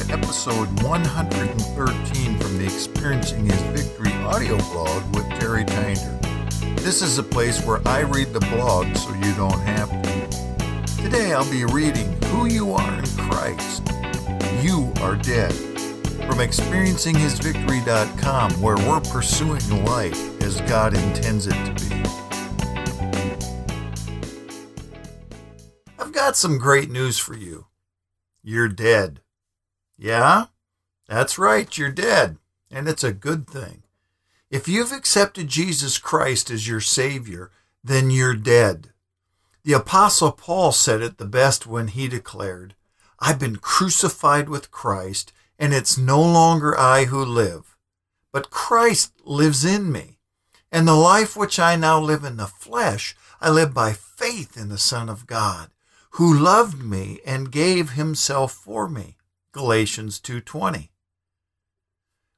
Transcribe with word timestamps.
to 0.00 0.12
episode 0.12 0.68
113 0.82 2.38
from 2.38 2.58
the 2.58 2.64
Experiencing 2.64 3.44
His 3.44 3.60
Victory 3.64 4.12
audio 4.24 4.56
blog 4.72 5.04
with 5.14 5.28
Terry 5.38 5.62
Tinder. 5.64 6.18
This 6.80 7.02
is 7.02 7.18
a 7.18 7.22
place 7.22 7.62
where 7.66 7.86
I 7.86 8.00
read 8.00 8.32
the 8.32 8.40
blog 8.40 8.96
so 8.96 9.12
you 9.14 9.34
don't 9.34 9.60
have 9.60 9.90
to. 9.90 10.26
Today 11.02 11.34
I'll 11.34 11.50
be 11.50 11.66
reading 11.66 12.10
Who 12.26 12.46
You 12.46 12.72
Are 12.72 12.98
in 12.98 13.04
Christ. 13.28 13.82
You 14.62 14.90
Are 15.02 15.16
Dead 15.16 15.52
from 15.52 16.38
experiencinghisvictory.com 16.38 18.52
where 18.62 18.76
we're 18.76 19.00
pursuing 19.00 19.84
life 19.84 20.42
as 20.42 20.62
God 20.62 20.94
intends 20.94 21.46
it 21.46 21.62
to 21.66 21.74
be. 21.74 21.90
I've 25.98 26.12
got 26.12 26.38
some 26.38 26.56
great 26.56 26.90
news 26.90 27.18
for 27.18 27.36
you. 27.36 27.66
You're 28.42 28.68
dead. 28.68 29.20
Yeah? 30.00 30.46
That's 31.06 31.38
right, 31.38 31.76
you're 31.76 31.90
dead. 31.90 32.38
And 32.70 32.88
it's 32.88 33.04
a 33.04 33.12
good 33.12 33.46
thing. 33.46 33.82
If 34.50 34.66
you've 34.66 34.92
accepted 34.92 35.48
Jesus 35.48 35.98
Christ 35.98 36.50
as 36.50 36.66
your 36.66 36.80
Savior, 36.80 37.50
then 37.84 38.10
you're 38.10 38.34
dead. 38.34 38.92
The 39.62 39.74
Apostle 39.74 40.32
Paul 40.32 40.72
said 40.72 41.02
it 41.02 41.18
the 41.18 41.26
best 41.26 41.66
when 41.66 41.88
he 41.88 42.08
declared, 42.08 42.74
I've 43.18 43.38
been 43.38 43.56
crucified 43.56 44.48
with 44.48 44.70
Christ, 44.70 45.34
and 45.58 45.74
it's 45.74 45.98
no 45.98 46.22
longer 46.22 46.78
I 46.78 47.04
who 47.04 47.22
live, 47.22 47.76
but 48.32 48.50
Christ 48.50 49.12
lives 49.24 49.66
in 49.66 49.92
me. 49.92 50.16
And 50.72 50.88
the 50.88 50.94
life 50.94 51.36
which 51.36 51.58
I 51.58 51.76
now 51.76 52.00
live 52.00 52.24
in 52.24 52.38
the 52.38 52.46
flesh, 52.46 53.14
I 53.38 53.50
live 53.50 53.74
by 53.74 53.92
faith 53.92 54.56
in 54.56 54.70
the 54.70 54.78
Son 54.78 55.10
of 55.10 55.26
God, 55.26 55.70
who 56.12 56.32
loved 56.32 56.82
me 56.82 57.20
and 57.26 57.52
gave 57.52 57.90
himself 57.90 58.52
for 58.52 58.88
me. 58.88 59.16
Galatians 59.52 60.20
2:20. 60.20 60.90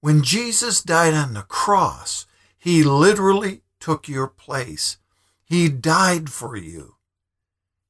When 0.00 0.22
Jesus 0.22 0.82
died 0.82 1.14
on 1.14 1.34
the 1.34 1.42
cross, 1.42 2.26
he 2.58 2.82
literally 2.82 3.62
took 3.80 4.08
your 4.08 4.26
place. 4.26 4.98
He 5.44 5.68
died 5.68 6.30
for 6.30 6.56
you. 6.56 6.96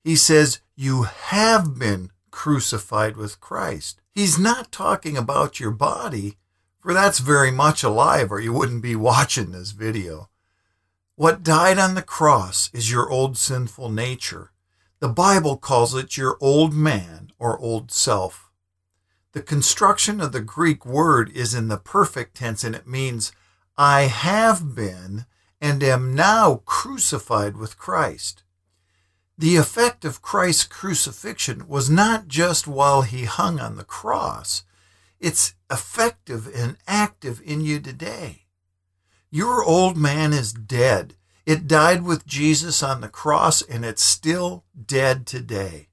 He 0.04 0.16
says 0.16 0.60
you 0.74 1.04
have 1.04 1.78
been 1.78 2.10
crucified 2.30 3.16
with 3.16 3.40
Christ. 3.40 4.00
He's 4.14 4.38
not 4.38 4.70
talking 4.70 5.16
about 5.16 5.58
your 5.58 5.70
body, 5.70 6.36
for 6.80 6.92
that's 6.92 7.18
very 7.18 7.50
much 7.50 7.82
alive 7.82 8.30
or 8.30 8.38
you 8.38 8.52
wouldn't 8.52 8.82
be 8.82 8.94
watching 8.94 9.50
this 9.52 9.70
video. 9.70 10.28
What 11.14 11.42
died 11.42 11.78
on 11.78 11.94
the 11.94 12.02
cross 12.02 12.68
is 12.74 12.90
your 12.90 13.10
old 13.10 13.38
sinful 13.38 13.88
nature. 13.88 14.52
The 15.00 15.08
Bible 15.08 15.56
calls 15.56 15.94
it 15.94 16.18
your 16.18 16.36
old 16.40 16.74
man 16.74 17.32
or 17.38 17.58
old 17.58 17.90
self. 17.90 18.45
The 19.36 19.42
construction 19.42 20.22
of 20.22 20.32
the 20.32 20.40
Greek 20.40 20.86
word 20.86 21.30
is 21.36 21.52
in 21.52 21.68
the 21.68 21.76
perfect 21.76 22.38
tense 22.38 22.64
and 22.64 22.74
it 22.74 22.86
means 22.86 23.32
I 23.76 24.04
have 24.04 24.74
been 24.74 25.26
and 25.60 25.82
am 25.82 26.14
now 26.14 26.62
crucified 26.64 27.58
with 27.58 27.76
Christ. 27.76 28.44
The 29.36 29.56
effect 29.56 30.06
of 30.06 30.22
Christ's 30.22 30.64
crucifixion 30.64 31.68
was 31.68 31.90
not 31.90 32.28
just 32.28 32.66
while 32.66 33.02
he 33.02 33.26
hung 33.26 33.60
on 33.60 33.76
the 33.76 33.84
cross, 33.84 34.64
it's 35.20 35.52
effective 35.70 36.48
and 36.56 36.78
active 36.88 37.42
in 37.44 37.60
you 37.60 37.78
today. 37.78 38.46
Your 39.30 39.62
old 39.62 39.98
man 39.98 40.32
is 40.32 40.54
dead 40.54 41.14
it 41.44 41.68
died 41.68 42.04
with 42.04 42.26
Jesus 42.26 42.82
on 42.82 43.02
the 43.02 43.10
cross 43.10 43.60
and 43.60 43.84
it's 43.84 44.02
still 44.02 44.64
dead 44.86 45.26
today. 45.26 45.88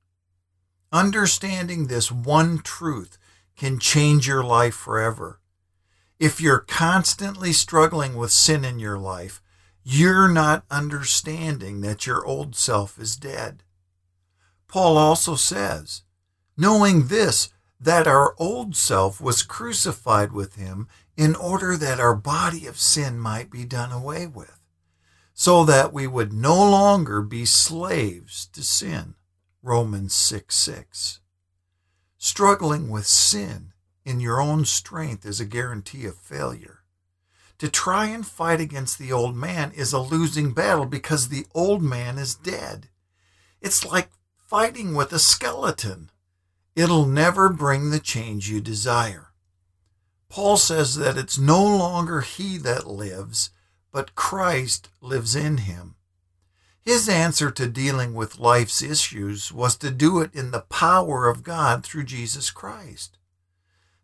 Understanding 0.93 1.87
this 1.87 2.09
one 2.09 2.59
truth 2.59 3.17
can 3.55 3.79
change 3.79 4.27
your 4.27 4.43
life 4.43 4.75
forever. 4.75 5.39
If 6.19 6.39
you're 6.39 6.59
constantly 6.59 7.53
struggling 7.53 8.15
with 8.15 8.31
sin 8.31 8.63
in 8.63 8.79
your 8.79 8.97
life, 8.97 9.41
you're 9.83 10.29
not 10.29 10.65
understanding 10.71 11.81
that 11.81 12.07
your 12.07 12.25
old 12.25 12.55
self 12.55 12.97
is 12.97 13.15
dead. 13.15 13.63
Paul 14.67 14.97
also 14.97 15.35
says, 15.35 16.03
knowing 16.57 17.07
this, 17.07 17.49
that 17.79 18.07
our 18.07 18.33
old 18.39 18.75
self 18.75 19.19
was 19.19 19.43
crucified 19.43 20.31
with 20.31 20.55
him 20.55 20.87
in 21.17 21.35
order 21.35 21.75
that 21.75 21.99
our 21.99 22.15
body 22.15 22.65
of 22.65 22.79
sin 22.79 23.19
might 23.19 23.51
be 23.51 23.65
done 23.65 23.91
away 23.91 24.25
with 24.25 24.59
so 25.33 25.65
that 25.65 25.91
we 25.91 26.07
would 26.07 26.31
no 26.31 26.55
longer 26.55 27.21
be 27.21 27.45
slaves 27.45 28.47
to 28.53 28.63
sin. 28.63 29.15
Romans 29.61 30.13
6 30.13 30.55
6. 30.55 31.19
Struggling 32.25 32.87
with 32.87 33.05
sin 33.05 33.73
in 34.05 34.21
your 34.21 34.39
own 34.39 34.63
strength 34.63 35.25
is 35.25 35.41
a 35.41 35.45
guarantee 35.45 36.05
of 36.05 36.15
failure. 36.15 36.79
To 37.57 37.67
try 37.67 38.05
and 38.05 38.25
fight 38.25 38.61
against 38.61 38.97
the 38.97 39.11
old 39.11 39.35
man 39.35 39.73
is 39.73 39.91
a 39.91 39.99
losing 39.99 40.53
battle 40.53 40.85
because 40.85 41.27
the 41.27 41.45
old 41.53 41.81
man 41.81 42.17
is 42.17 42.33
dead. 42.33 42.87
It's 43.59 43.85
like 43.85 44.09
fighting 44.37 44.95
with 44.95 45.11
a 45.11 45.19
skeleton. 45.19 46.11
It'll 46.77 47.05
never 47.05 47.49
bring 47.49 47.89
the 47.89 47.99
change 47.99 48.49
you 48.49 48.61
desire. 48.61 49.33
Paul 50.29 50.55
says 50.55 50.95
that 50.95 51.17
it's 51.17 51.37
no 51.37 51.61
longer 51.61 52.21
he 52.21 52.57
that 52.59 52.87
lives, 52.87 53.49
but 53.91 54.15
Christ 54.15 54.87
lives 55.01 55.35
in 55.35 55.57
him. 55.57 55.95
His 56.85 57.07
answer 57.07 57.49
to 57.51 57.67
dealing 57.67 58.13
with 58.13 58.39
life's 58.39 58.81
issues 58.81 59.53
was 59.53 59.77
to 59.77 59.89
do 59.89 60.19
it 60.19 60.33
in 60.33 60.51
the 60.51 60.61
power 60.61 61.29
of 61.29 61.41
God 61.41 61.85
through 61.85 62.03
Jesus 62.03 62.51
Christ. 62.51 63.17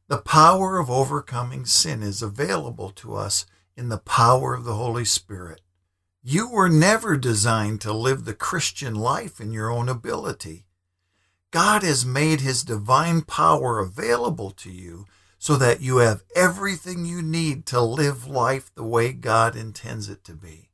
The 0.07 0.17
power 0.17 0.79
of 0.79 0.89
overcoming 0.89 1.65
sin 1.65 2.01
is 2.01 2.21
available 2.21 2.89
to 2.91 3.15
us 3.15 3.45
in 3.75 3.89
the 3.89 3.97
power 3.97 4.53
of 4.53 4.63
the 4.63 4.75
Holy 4.75 5.03
Spirit. 5.03 5.61
You 6.23 6.49
were 6.49 6.69
never 6.69 7.17
designed 7.17 7.81
to 7.81 7.93
live 7.93 8.23
the 8.23 8.33
Christian 8.33 8.95
life 8.95 9.41
in 9.41 9.51
your 9.51 9.69
own 9.69 9.89
ability. 9.89 10.65
God 11.51 11.83
has 11.83 12.05
made 12.05 12.41
his 12.41 12.63
divine 12.63 13.21
power 13.23 13.79
available 13.79 14.51
to 14.51 14.71
you 14.71 15.05
so 15.37 15.55
that 15.57 15.81
you 15.81 15.97
have 15.97 16.23
everything 16.35 17.05
you 17.05 17.21
need 17.21 17.65
to 17.67 17.81
live 17.81 18.25
life 18.25 18.71
the 18.73 18.83
way 18.83 19.11
God 19.11 19.55
intends 19.55 20.07
it 20.07 20.23
to 20.25 20.33
be. 20.33 20.68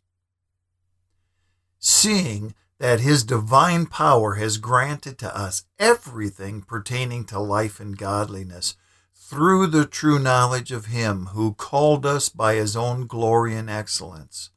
Seeing 1.88 2.56
that 2.80 3.02
His 3.02 3.24
divine 3.24 3.86
power 3.86 4.36
has 4.36 4.58
granted 4.58 5.20
to 5.20 5.38
us 5.38 5.66
everything 5.78 6.64
pertaining 6.64 7.26
to 7.26 7.38
life 7.38 7.80
and 7.80 7.96
godliness 7.96 8.76
through 9.14 9.68
the 9.68 9.86
true 9.86 10.18
knowledge 10.18 10.72
of 10.72 10.88
Him 10.88 11.28
who 11.28 11.54
called 11.54 12.04
us 12.04 12.28
by 12.28 12.56
His 12.56 12.76
own 12.76 13.06
glory 13.06 13.54
and 13.54 13.70
excellence. 13.70 14.50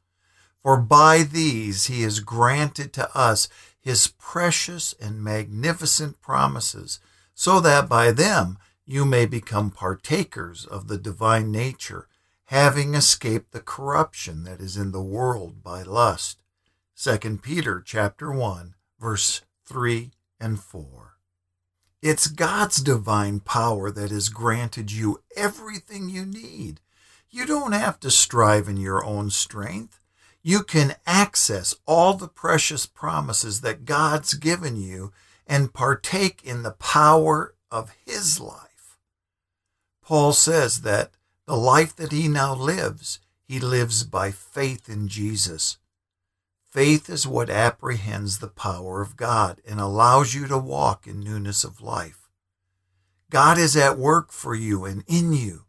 For 0.63 0.81
by 0.81 1.21
these 1.21 1.85
He 1.85 2.01
has 2.01 2.19
granted 2.19 2.93
to 2.93 3.15
us 3.15 3.47
His 3.79 4.07
precious 4.07 4.95
and 4.99 5.23
magnificent 5.23 6.19
promises, 6.21 6.99
so 7.35 7.59
that 7.59 7.87
by 7.87 8.11
them 8.11 8.57
you 8.87 9.05
may 9.05 9.27
become 9.27 9.69
partakers 9.69 10.65
of 10.65 10.87
the 10.87 10.97
divine 10.97 11.51
nature, 11.51 12.07
having 12.45 12.95
escaped 12.95 13.51
the 13.51 13.61
corruption 13.61 14.45
that 14.45 14.59
is 14.59 14.75
in 14.75 14.91
the 14.91 15.03
world 15.03 15.61
by 15.61 15.83
lust. 15.83 16.41
2 17.01 17.37
Peter 17.37 17.81
chapter 17.85 18.29
1 18.29 18.75
verse 18.99 19.43
3 19.65 20.11
and 20.37 20.59
4. 20.59 21.13
It's 22.01 22.27
God's 22.27 22.81
divine 22.81 23.39
power 23.39 23.89
that 23.89 24.11
has 24.11 24.27
granted 24.27 24.91
you 24.91 25.21
everything 25.33 26.09
you 26.09 26.25
need. 26.25 26.81
You 27.29 27.45
don't 27.45 27.71
have 27.71 28.01
to 28.01 28.11
strive 28.11 28.67
in 28.67 28.75
your 28.75 29.05
own 29.05 29.29
strength. 29.29 30.01
You 30.43 30.61
can 30.61 30.95
access 31.07 31.73
all 31.85 32.15
the 32.15 32.27
precious 32.27 32.85
promises 32.85 33.61
that 33.61 33.85
God's 33.85 34.33
given 34.33 34.75
you 34.75 35.13
and 35.47 35.73
partake 35.73 36.41
in 36.43 36.63
the 36.63 36.71
power 36.71 37.55
of 37.71 37.95
His 38.05 38.41
life. 38.41 38.97
Paul 40.03 40.33
says 40.33 40.81
that 40.81 41.11
the 41.45 41.55
life 41.55 41.95
that 41.95 42.11
he 42.11 42.27
now 42.27 42.53
lives, 42.53 43.21
he 43.41 43.57
lives 43.57 44.03
by 44.03 44.31
faith 44.31 44.89
in 44.89 45.07
Jesus. 45.07 45.78
Faith 46.71 47.09
is 47.09 47.25
what 47.25 47.49
apprehends 47.49 48.37
the 48.37 48.47
power 48.47 49.01
of 49.01 49.17
God 49.17 49.59
and 49.67 49.79
allows 49.79 50.35
you 50.35 50.47
to 50.47 50.57
walk 50.57 51.07
in 51.07 51.19
newness 51.19 51.63
of 51.63 51.81
life. 51.81 52.29
God 53.31 53.57
is 53.57 53.75
at 53.75 53.97
work 53.97 54.31
for 54.31 54.53
you 54.53 54.85
and 54.85 55.03
in 55.07 55.33
you. 55.33 55.65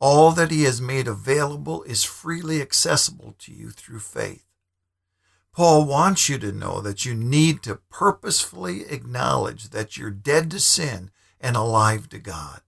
All 0.00 0.30
that 0.32 0.50
he 0.50 0.62
has 0.62 0.80
made 0.80 1.06
available 1.06 1.82
is 1.82 2.04
freely 2.04 2.62
accessible 2.62 3.34
to 3.40 3.52
you 3.52 3.70
through 3.70 3.98
faith. 3.98 4.44
Paul 5.52 5.86
wants 5.86 6.28
you 6.28 6.38
to 6.38 6.52
know 6.52 6.80
that 6.80 7.04
you 7.04 7.14
need 7.14 7.62
to 7.64 7.80
purposefully 7.90 8.84
acknowledge 8.88 9.70
that 9.70 9.96
you're 9.96 10.10
dead 10.10 10.50
to 10.52 10.60
sin 10.60 11.10
and 11.40 11.56
alive 11.56 12.08
to 12.10 12.18
God. 12.18 12.60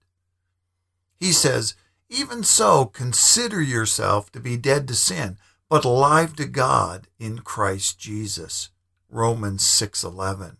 He 1.17 1.31
says, 1.31 1.75
Even 2.09 2.43
so, 2.43 2.85
consider 2.85 3.61
yourself 3.61 4.31
to 4.33 4.39
be 4.39 4.57
dead 4.57 4.87
to 4.89 4.95
sin, 4.95 5.37
but 5.71 5.85
alive 5.85 6.35
to 6.35 6.43
God 6.45 7.07
in 7.17 7.39
Christ 7.39 7.97
Jesus. 7.97 8.71
Romans 9.07 9.65
6:11. 9.65 10.57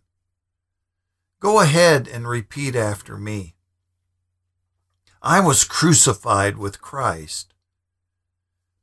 Go 1.42 1.60
ahead 1.60 2.08
and 2.08 2.30
repeat 2.30 2.78
after 2.78 3.18
me. 3.18 3.58
I 5.22 5.42
was 5.42 5.66
crucified 5.66 6.58
with 6.58 6.80
Christ. 6.80 7.54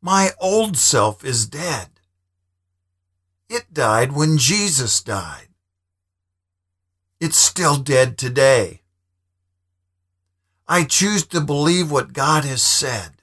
My 0.03 0.35
old 0.39 0.77
self 0.77 1.25
is 1.25 1.47
dead. 1.47 1.99
It 3.49 3.73
died 3.73 4.13
when 4.13 4.37
Jesus 4.37 5.01
died. 5.01 5.49
It's 7.21 7.39
still 7.39 7.79
dead 7.79 8.19
today. 8.19 8.83
I 10.69 10.85
choose 10.85 11.27
to 11.29 11.41
believe 11.41 11.91
what 11.91 12.13
God 12.13 12.45
has 12.45 12.63
said. 12.63 13.18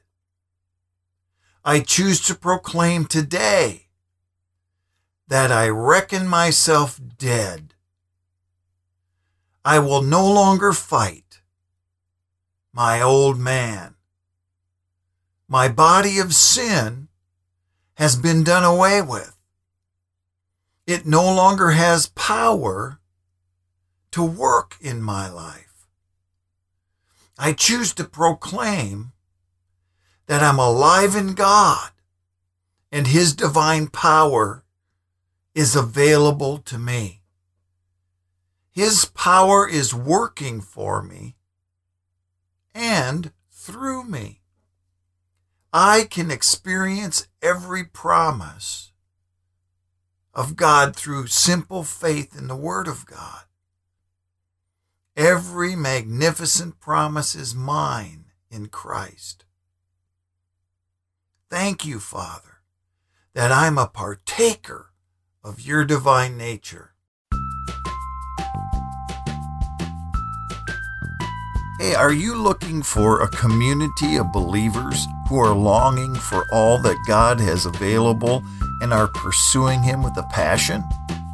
I 1.68 1.80
choose 1.80 2.22
to 2.28 2.36
proclaim 2.36 3.06
today 3.06 3.88
that 5.28 5.52
I 5.52 5.68
reckon 5.68 6.28
myself 6.28 7.02
dead. 7.18 7.74
I 9.66 9.80
will 9.80 10.04
no 10.04 10.32
longer 10.32 10.74
fight 10.74 11.42
my 12.72 13.02
old 13.02 13.40
man. 13.40 13.96
My 15.48 15.68
body 15.68 16.20
of 16.20 16.36
sin 16.36 17.08
has 17.96 18.16
been 18.16 18.44
done 18.44 18.64
away 18.64 19.02
with. 19.02 19.36
It 20.86 21.08
no 21.08 21.24
longer 21.24 21.72
has 21.72 22.10
power 22.10 23.00
to 24.12 24.24
work 24.24 24.78
in 24.80 25.02
my 25.02 25.28
life. 25.28 25.88
I 27.40 27.54
choose 27.54 27.92
to 27.96 28.04
proclaim 28.04 29.14
that 30.28 30.42
I'm 30.42 30.60
alive 30.60 31.16
in 31.16 31.34
God 31.34 31.92
and 32.92 33.08
His 33.08 33.34
divine 33.34 33.88
power 33.88 34.64
is 35.54 35.76
available 35.76 36.58
to 36.60 36.78
me. 36.78 37.22
His 38.72 39.06
power 39.06 39.68
is 39.68 39.94
working 39.94 40.60
for 40.60 41.02
me 41.02 41.36
and 42.74 43.32
through 43.50 44.04
me. 44.04 44.42
I 45.72 46.04
can 46.04 46.30
experience 46.30 47.28
every 47.42 47.84
promise 47.84 48.92
of 50.34 50.56
God 50.56 50.96
through 50.96 51.28
simple 51.28 51.84
faith 51.84 52.38
in 52.38 52.48
the 52.48 52.56
Word 52.56 52.88
of 52.88 53.06
God. 53.06 53.44
Every 55.16 55.76
magnificent 55.76 56.82
promise 56.82 57.36
is 57.36 57.56
mine 57.56 58.26
in 58.52 58.68
Christ. 58.68 59.45
Thank 61.56 61.86
you, 61.86 62.02
Father, 62.02 62.60
that 63.34 63.50
I'm 63.50 63.78
a 63.78 63.88
partaker 63.88 64.92
of 65.42 65.66
your 65.66 65.86
divine 65.86 66.38
nature. 66.38 66.92
Hey, 71.80 71.96
are 71.96 72.12
you 72.12 72.36
looking 72.36 72.84
for 72.84 73.22
a 73.22 73.30
community 73.30 74.18
of 74.18 74.34
believers 74.34 75.08
who 75.30 75.40
are 75.40 75.56
longing 75.56 76.14
for 76.16 76.46
all 76.52 76.78
that 76.80 77.02
God 77.08 77.40
has 77.40 77.66
available 77.66 78.44
and 78.82 78.92
are 78.92 79.08
pursuing 79.08 79.82
Him 79.82 80.04
with 80.04 80.18
a 80.18 80.28
passion? 80.34 80.84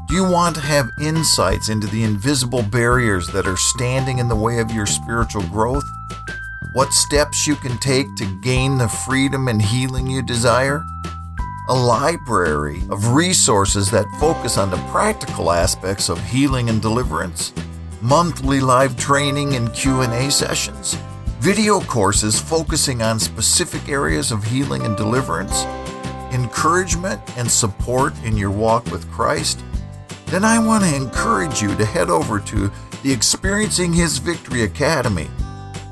Do 0.08 0.14
you 0.14 0.24
want 0.24 0.56
to 0.58 0.62
have 0.62 0.92
insights 1.02 1.68
into 1.68 1.88
the 1.88 2.04
invisible 2.04 2.62
barriers 2.62 3.26
that 3.30 3.48
are 3.48 3.58
standing 3.58 4.20
in 4.20 4.28
the 4.28 4.36
way 4.36 4.60
of 4.60 4.70
your 4.70 4.86
spiritual 4.86 5.48
growth? 5.48 5.84
What 6.74 6.94
steps 6.94 7.46
you 7.46 7.58
can 7.58 7.78
take 7.80 8.16
to 8.16 8.26
gain 8.26 8.78
the 8.78 8.88
freedom 8.88 9.50
and 9.50 9.62
healing 9.62 10.08
you 10.08 10.22
desire? 10.22 10.86
A 11.68 11.76
library 11.76 12.82
of 12.90 13.10
resources 13.10 13.92
that 13.92 14.06
focus 14.22 14.58
on 14.58 14.72
the 14.72 14.78
practical 14.90 15.52
aspects 15.52 16.08
of 16.08 16.24
healing 16.24 16.70
and 16.70 16.82
deliverance? 16.82 17.52
Monthly 18.02 18.62
live 18.62 18.96
training 18.96 19.58
and 19.58 19.74
Q&A 19.74 20.32
sessions? 20.32 20.98
Video 21.42 21.82
courses 21.82 22.40
focusing 22.40 23.02
on 23.02 23.20
specific 23.20 23.90
areas 23.90 24.32
of 24.32 24.46
healing 24.46 24.84
and 24.84 24.96
deliverance? 24.96 25.66
Encouragement 26.32 27.20
and 27.38 27.52
support 27.52 28.14
in 28.24 28.38
your 28.38 28.50
walk 28.50 28.86
with 28.86 29.12
Christ? 29.12 29.62
Then 30.28 30.46
I 30.46 30.58
want 30.58 30.86
to 30.86 30.96
encourage 30.96 31.62
you 31.62 31.76
to 31.76 31.84
head 31.84 32.10
over 32.10 32.40
to 32.40 32.72
the 33.04 33.12
Experiencing 33.12 33.92
His 33.92 34.20
Victory 34.20 34.64
Academy 34.64 35.28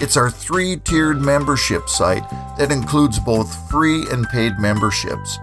it's 0.01 0.15
our 0.15 0.31
three 0.31 0.77
tiered 0.77 1.19
membership 1.19 1.89
site 1.89 2.27
that 2.57 2.71
includes 2.71 3.19
both 3.19 3.69
free 3.69 4.05
and 4.11 4.27
paid 4.29 4.57
memberships. 4.57 5.37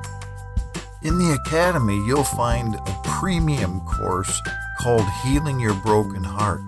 In 1.02 1.18
the 1.18 1.38
Academy, 1.44 1.96
you'll 2.06 2.24
find 2.24 2.74
a 2.74 3.00
premium 3.04 3.80
course 3.82 4.40
called 4.80 5.04
Healing 5.22 5.60
Your 5.60 5.74
Broken 5.74 6.24
Heart. 6.24 6.62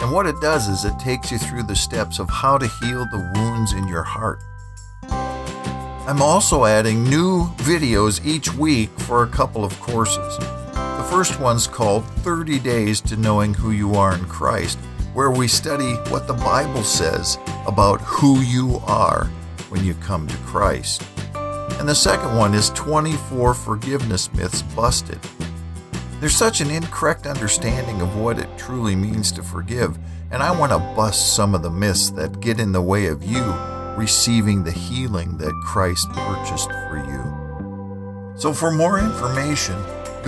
And 0.00 0.10
what 0.10 0.26
it 0.26 0.40
does 0.40 0.68
is 0.68 0.84
it 0.84 0.98
takes 0.98 1.30
you 1.30 1.38
through 1.38 1.64
the 1.64 1.76
steps 1.76 2.18
of 2.18 2.30
how 2.30 2.56
to 2.56 2.66
heal 2.66 3.04
the 3.06 3.30
wounds 3.34 3.72
in 3.74 3.86
your 3.86 4.04
heart. 4.04 4.40
I'm 5.10 6.22
also 6.22 6.64
adding 6.64 7.04
new 7.04 7.48
videos 7.58 8.24
each 8.24 8.54
week 8.54 8.88
for 9.00 9.22
a 9.22 9.28
couple 9.28 9.64
of 9.64 9.78
courses. 9.80 10.38
The 10.38 11.06
first 11.10 11.38
one's 11.38 11.66
called 11.66 12.06
30 12.22 12.58
Days 12.60 13.02
to 13.02 13.16
Knowing 13.16 13.52
Who 13.52 13.70
You 13.72 13.96
Are 13.96 14.14
in 14.14 14.24
Christ 14.24 14.78
where 15.14 15.30
we 15.30 15.48
study 15.48 15.94
what 16.10 16.26
the 16.26 16.34
Bible 16.34 16.82
says 16.82 17.38
about 17.66 18.00
who 18.00 18.40
you 18.40 18.80
are 18.86 19.24
when 19.68 19.84
you 19.84 19.94
come 19.94 20.26
to 20.26 20.36
Christ. 20.38 21.02
And 21.34 21.88
the 21.88 21.94
second 21.94 22.36
one 22.36 22.54
is 22.54 22.70
24 22.70 23.54
Forgiveness 23.54 24.32
Myths 24.34 24.62
Busted. 24.62 25.20
There's 26.20 26.36
such 26.36 26.60
an 26.60 26.70
incorrect 26.70 27.26
understanding 27.26 28.00
of 28.00 28.16
what 28.16 28.38
it 28.38 28.48
truly 28.58 28.96
means 28.96 29.30
to 29.32 29.42
forgive, 29.42 29.98
and 30.30 30.42
I 30.42 30.58
want 30.58 30.72
to 30.72 30.78
bust 30.96 31.36
some 31.36 31.54
of 31.54 31.62
the 31.62 31.70
myths 31.70 32.10
that 32.10 32.40
get 32.40 32.58
in 32.58 32.72
the 32.72 32.82
way 32.82 33.06
of 33.06 33.22
you 33.22 33.44
receiving 33.96 34.62
the 34.62 34.72
healing 34.72 35.36
that 35.38 35.52
Christ 35.64 36.08
purchased 36.10 36.70
for 36.70 36.96
you. 36.96 38.34
So, 38.38 38.52
for 38.52 38.70
more 38.70 39.00
information, 39.00 39.76